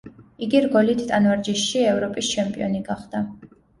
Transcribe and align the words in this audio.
იგი 0.45 0.61
რგოლით 0.65 1.03
ტანვარჯიშში 1.11 1.83
ევროპის 1.91 2.31
ჩემპიონი 2.39 2.83
გახდა. 2.89 3.23